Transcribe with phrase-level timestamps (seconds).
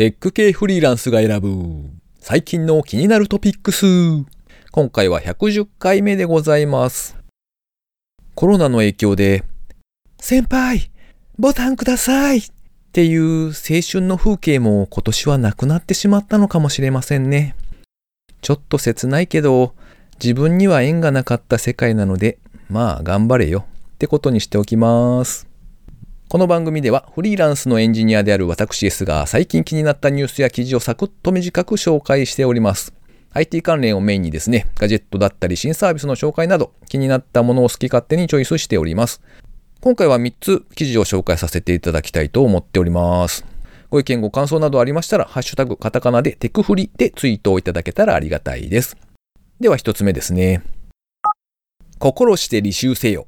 [0.00, 1.90] テック系フリーランスが選ぶ
[2.20, 3.84] 最近の気になるトピックス。
[4.70, 7.18] 今回は110回目でございます。
[8.34, 9.44] コロナの影響で、
[10.18, 10.90] 先輩、
[11.38, 12.50] ボタンくださいっ
[12.92, 13.52] ていう青
[13.86, 17.54] 春の風景も今年はなくなってしまったのかもしれませんね。
[18.40, 19.74] ちょっと切ないけど、
[20.14, 22.38] 自分には縁がなかった世界なので、
[22.70, 25.49] まあ頑張れよってことにしておきます。
[26.30, 32.94] この番組ではフリーランスのエンジニアである私ですが最近気になったニュースや記事をサクッと短く紹介しております。
[33.32, 39.20] IT 関連をメインにですね、ガジェットだったり新サービスの紹介など気になったものを好き勝手にチョイスしております。
[39.80, 43.44] 今回は3つ記事を紹介させていただきたいと思っております。
[43.90, 48.96] ご意見ご感想などありましたら、ハッシュタグカタカナでテクフリでツイートをいただけたらありがたいです。
[49.58, 50.62] では1つ目ですね。
[51.98, 53.26] 心して履修せよ。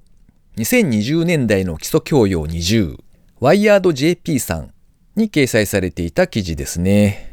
[0.58, 2.98] 2020年代の基礎教養20、
[3.40, 4.74] ワイヤード JP さん
[5.16, 7.30] に掲載されていた記事ですね。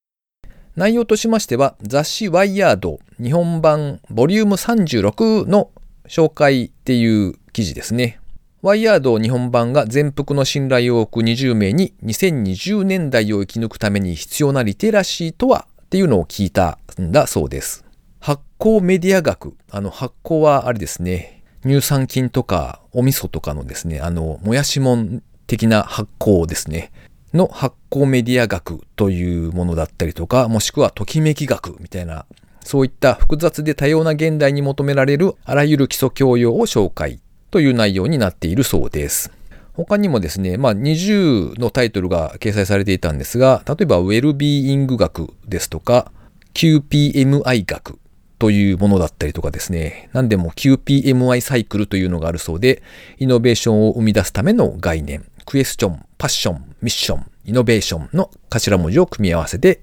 [0.78, 5.70] 内容としましては、雑誌ワイヤード日本版ボリューム36の
[6.08, 8.22] 紹介っていう記事ですね。
[8.62, 17.84] ワイヤード日本版が全幅の信頼を置く20名に2020年代を生き抜くために必要なリテラシーとはっていうのを聞いたんだそうです。
[18.22, 19.58] 発酵メディア学。
[19.72, 21.39] あの発酵はあれですね。
[21.66, 26.92] 乳酸菌とかお味噌とかのですね、あの、もやしもん的な発酵ですね。
[27.34, 32.26] の発酵メディア学というものだったりとか、もしくはときめき学みたいな、
[32.64, 37.20] そういった複雑で多様な現代に求められるあらゆる基礎教養を紹介
[37.52, 39.32] という内容になっているそうです。
[39.74, 46.12] 他にもですね、まあ20のタイトルが掲載されていたんですが、例えばウェルビーイング学ですとか、
[46.54, 48.00] QPMI 学
[48.40, 52.82] というものだったりとかですね、何でも QPMI サイクルというのがあるそうで、
[53.18, 59.82] イノベーションを生み出すための概念、クエスチョン、パッション、ミッション、イノベーションの頭文字を組み合わせて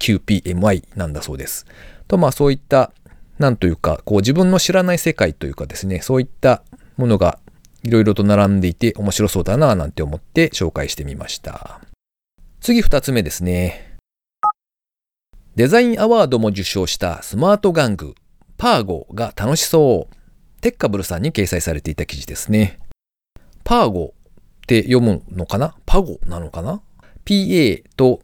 [0.00, 1.64] QPMI なんだそうです。
[2.08, 2.92] と、まあそういった、
[3.38, 6.64] なんというか、こう自分の知らない世界というかですね、そういった
[6.96, 7.38] ものが
[7.84, 11.80] いろいろと並んでいて面白そうだなぁなんて思って紹介してみました。
[12.60, 13.91] 次二つ目ですね。
[15.54, 18.14] デザインアワードも受賞したスマート玩具、
[18.56, 20.14] パーゴが楽しそう。
[20.62, 22.78] テッカブルさんに掲載されていた記事ですね。
[23.62, 25.76] パーゴって読むのかな？
[25.84, 26.80] パゴなのかな
[27.26, 28.20] ?PA と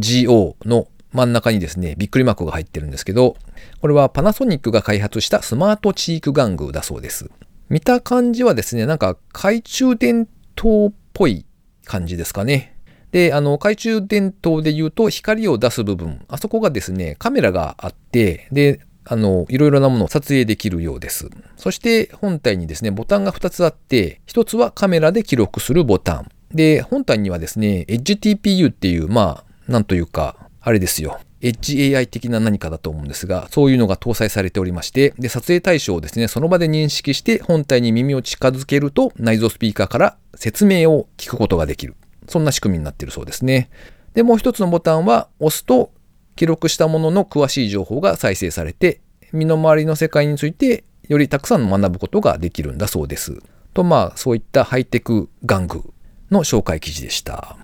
[0.00, 3.36] GO の真ん中にですね、びっくりマークが入ってるんですけど、
[3.80, 7.30] これはパナソニックが開発したスマートチーク玩具だそうです。
[7.68, 10.26] 見た感じはですね、なんか懐中電
[10.56, 11.46] 灯っぽい
[11.84, 12.76] 感じですかね。
[13.12, 21.28] で、あの、懐中電灯で言うと光を出す部分、あそこがですね、カメラがあって、で、あの、いろいろなものを撮影できるようです。
[21.56, 26.30] そして本体にですね、ボタンが2つあって、1つはカメラで記録するボタン。
[26.52, 31.18] で、本体にはですね、EdgeTPU っていう、まあ、なんというか、あれですよ。
[31.42, 41.96] EdgeAI 的な何かだと思うんですが、そういうのが搭載されておりまして、で、撮影対象をですね、その場で認識して本体に耳を近づけると内蔵スピーカーから説明を聞くことができる。
[42.32, 43.70] そんな仕組みになっているそうですね。
[44.14, 45.92] で、もう一つのボタンは押すと
[46.34, 49.00] 記録したものの詳しい情報が再生されて、
[49.32, 53.38] 身の回りの世界についてよりたくさん学ぶことができるんだそうです。
[53.74, 55.92] と、まあ、そういったハイテク玩具
[56.30, 57.56] の紹介記事でした。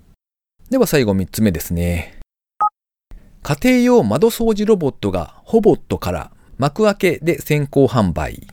[0.69, 2.19] では最後3つ目ですね。
[3.41, 8.47] 家庭用窓掃除ロボットがホボットから幕開けで先行販売。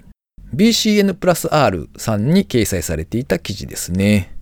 [0.55, 4.36] BCN プラス R さんに掲載されていた記事ですね。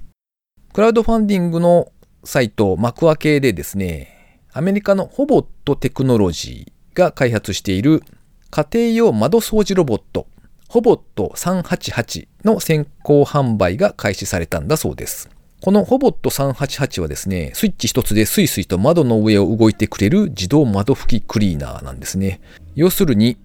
[0.75, 1.93] クラウドファンディングの
[2.25, 8.03] サイト、幕開けでですね、アメリカのホボットテクノロジーが開発している
[8.51, 10.27] 家庭用窓掃除ロボット、
[10.69, 15.31] ホボット388の先行販売が開始されたんだそうです。
[15.61, 22.41] このホボット388はですね、スイッチ一つでスイスイと窓の上を動いてくれる自動窓拭きクリーナーなんですね。
[22.75, 23.37] 要するに、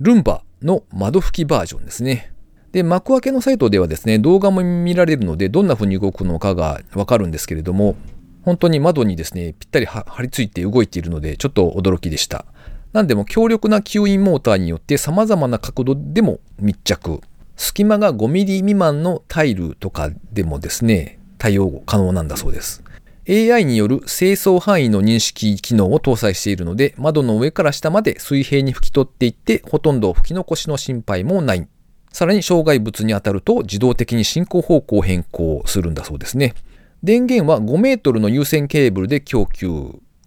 [0.00, 2.32] ルンバの窓拭きバージョンですね。
[2.72, 7.96] で、幕開けのサイトではですね、動画も見られるので、どんな風に動くのかがわかるんですけれども、
[8.42, 12.44] 本当に窓にですね、ぴったり張り付いて動いているので、ちょっと驚きでした。
[12.92, 17.20] なんでも強力な吸引モーターによって様々な角度でも密着。
[17.56, 22.82] 隙間が5ミリ未満のタイルとかでもですね、対応可能なんだそうです。
[23.28, 31.68] AI による清掃範囲の認識機能を搭載しているので、窓の上から下まで水平に拭き取っていって、ほとんど拭き残しの心配もない
[32.12, 36.54] さらに障害物に当たると自動的に進行方向を変更するんだそうですね。
[37.02, 39.70] 電源は5メートルの有線ケーブルで供給。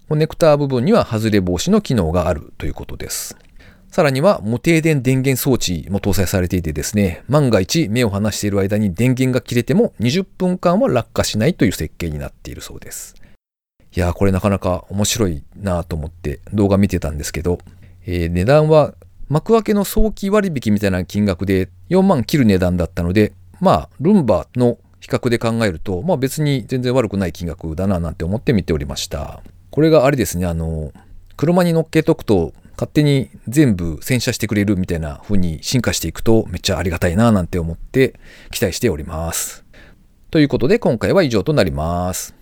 [0.08, 3.38] コネクター部分には外れ防止の機能があるということです。
[3.90, 13.16] さらには無停電電源装置も搭載されていてですね、万が一目を離している間に電源が切れても20分間は落下しないという設計になっているそうです。
[13.94, 17.60] いやーこれなかなか面白いなと思って動画見てたんですけど、
[18.06, 18.94] えー値段は
[19.32, 23.32] 幕開けの早期割引みたいな金額で4万切る値段だったので、
[23.62, 29.42] まあ、ルンバの比較で考えると、まあ別に全然悪くない金額だななんて思って見ておりました。
[29.70, 30.92] これがあれですね、あの、
[31.38, 38.20] 車に乗っけとくと勝手に全部洗車してくれるみたいな風に進化していくとめっちゃありがたいななんて思って
[38.52, 39.64] 期待しております。
[40.30, 42.41] ということで今回は以上となります。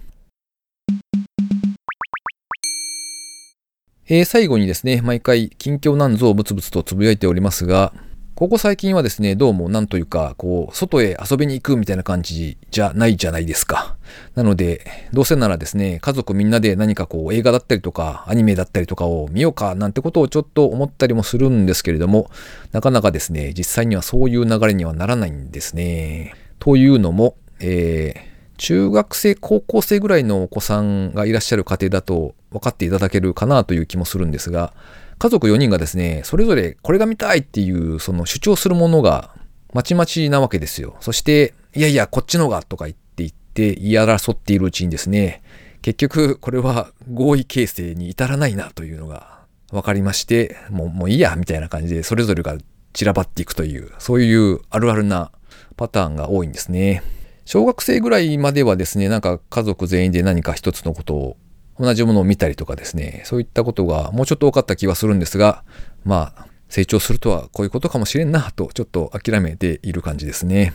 [4.12, 7.94] えー最後にですね、毎回近況なんぞをブツブツとつぶやいておりますが、
[8.34, 13.98] ここ最近はですね、どうもなんというか、こう、外へ遊びに行くみたいな感じじゃないじゃないですか。
[14.34, 14.84] なので、
[15.14, 22.32] どうせならですね、家族みんなで何かこう、映画だったりとか、アニメだったりとかを見ようかなんてことをちょっと思ったりもするんですけれども、
[22.72, 26.34] なかなかですね、実際にはそういう流れにはならないんですね。
[26.58, 28.29] というのも、えー
[28.60, 34.74] 中学生、高校生ぐらいのお子さんがいらっしゃる家庭だと分かっていただけるかなという気もするんですが、
[35.18, 39.34] 家族4人がですね、それぞれこれが見たいっていう、その主張するものが
[39.74, 40.98] まちまちなわけですよ。
[41.00, 45.42] そして、いやいや、こっちのがとか言って言って言い争っているうちにですね、
[45.82, 49.40] 結局これは合意形成に至らないなというのが
[49.72, 52.58] 分かりまして、もうもういいや、みたいな感じでそれぞれが
[52.92, 55.32] 散らばっていくという、そういうあるあるな
[55.78, 57.04] パターンが多いんですね。
[57.52, 61.38] 小学生ぐらいまではですね、なんか家族全員で何か一つのことを、
[61.80, 65.64] 同じものを見たりとかですね、そういったことがもうちょっと多かった気はするんですが、
[66.06, 70.74] まあ、成長するとはこういうことかもしれんなと、ちょっと諦めている感じですね。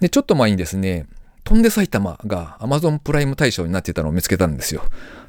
[0.00, 1.06] で、ちょっと前にですね、
[1.42, 4.82] 飛んで埼玉が Amazon プライム対象になってたのを見つけたんですよ。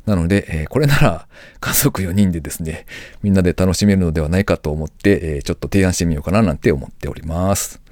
[0.06, 1.28] なので、えーこれなら
[1.62, 2.86] 家族4人でですね、
[3.24, 7.85] みんなで楽しめるのではないかと思って、えーちょっと提案してみようかななんて思っております。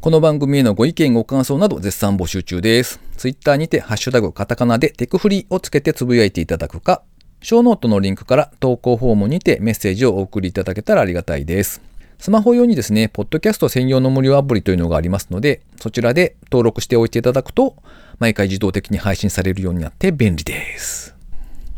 [0.00, 3.00] この番組へのご意見ご感想など絶賛募集中です。
[3.16, 7.02] ツイッターにてハッシュタグカタカナでテクフリをつけてつぶやいていただくか、
[7.42, 11.82] ショーノートのリンクから投稿フォームにてメッセージをお送りいただけたらありがたいです。
[12.20, 17.74] スマホ用にですね、ポッドキャスト専用の無料アプリというのがありますので、そちらで登録しておいていただくと、
[18.20, 21.16] 毎回自動的に配信されるようになって便利です。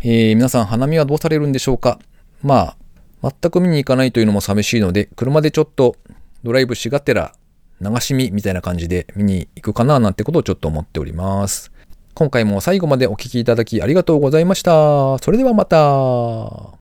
[0.02, 1.98] えー皆さん花見はどうされるんでしょうか？
[2.42, 2.76] ま
[3.22, 5.96] あ、全く見に行かないというのも寂しいので、車でちょっと
[6.44, 7.32] ドライブしがてら
[7.80, 11.72] 流し見みたいな感じで見に行くかななんてことをちょっと思っております。
[12.14, 15.18] 今回も最後までお聴きいただきありがとうございました。
[15.18, 16.79] それではまた。